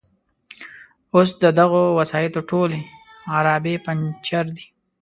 اوس 1.13 1.29
د 1.43 1.45
دغو 1.59 1.81
وسایطو 1.99 2.41
ټولې 2.49 2.81
عرابې 3.35 3.75
پنجر 3.85 4.45
دي. 4.55 4.65